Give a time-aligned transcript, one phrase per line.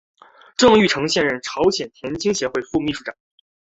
[0.57, 3.13] 郑成玉现任朝鲜田径协会副秘书长。